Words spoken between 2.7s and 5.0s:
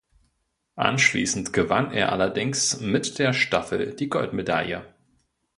mit der Staffel die Goldmedaille.